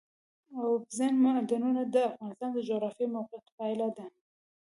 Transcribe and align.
اوبزین 0.61 1.13
معدنونه 1.23 1.81
د 1.95 1.95
افغانستان 2.13 2.49
د 2.53 2.57
جغرافیایي 2.69 3.13
موقیعت 3.15 3.45
پایله 3.57 3.87
ده. 3.97 4.05